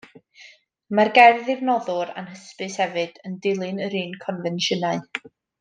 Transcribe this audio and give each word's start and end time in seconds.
Y 0.05 0.95
mae'r 0.99 1.11
gerdd 1.17 1.51
i'r 1.55 1.61
noddwr 1.67 2.13
anhysbys 2.21 2.79
hefyd 2.85 3.23
yn 3.31 3.39
dilyn 3.47 3.85
yr 3.89 3.99
un 4.03 4.21
confensiynau. 4.29 5.07